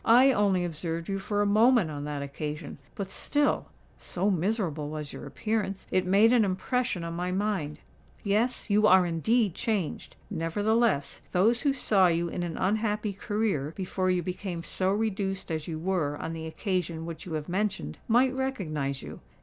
[0.03, 5.27] "I only observed you for a moment on that occasion; but still—so miserable was your
[5.27, 7.77] appearance—it made an impression on my mind.
[8.23, 10.15] Yes—you are indeed changed!
[10.31, 15.67] Nevertheless, those who saw you in an unhappy career, before you became so reduced as
[15.67, 19.19] you were on the occasion which you have mentioned, might recognise you.